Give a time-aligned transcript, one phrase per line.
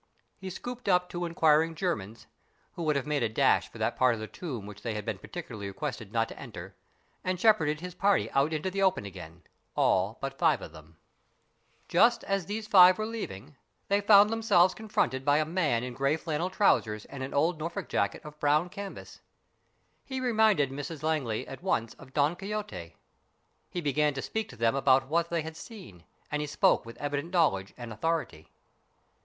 [0.39, 2.25] He scooped up two inquiring Germans,
[2.73, 5.05] who would have made a dash for that part of the tomb which they had
[5.05, 6.75] been particularly requested not to enter,
[7.23, 9.43] and shepherded his party out into the open again
[9.75, 10.97] all but five of them.
[11.87, 13.55] 74 STORIES IN GREY Just as these five were leaving,
[13.89, 17.59] they found them selves confronted by a man in grey flannel trousers and an old
[17.59, 19.19] Norfolk jacket of brown canvas.
[20.03, 22.95] He reminded Mrs Langley at once of Don Quixote.
[23.69, 26.97] He began to speak to them about what they had seen, and he spoke with
[26.97, 28.47] evident knowledge and authority.